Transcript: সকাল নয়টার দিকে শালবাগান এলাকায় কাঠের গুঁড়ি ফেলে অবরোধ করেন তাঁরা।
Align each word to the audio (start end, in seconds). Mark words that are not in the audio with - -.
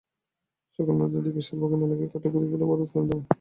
সকাল 0.79 0.95
নয়টার 0.99 1.23
দিকে 1.25 1.41
শালবাগান 1.47 1.81
এলাকায় 1.85 2.09
কাঠের 2.11 2.31
গুঁড়ি 2.33 2.47
ফেলে 2.51 2.65
অবরোধ 2.67 2.89
করেন 2.91 3.05
তাঁরা। 3.09 3.23